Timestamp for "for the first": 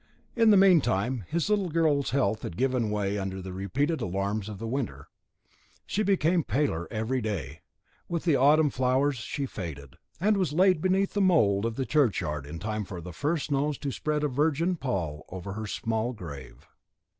12.83-13.45